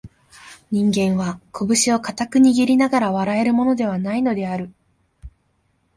[0.71, 4.73] 人間は、こぶしを固く握りながら笑えるものでは無いのである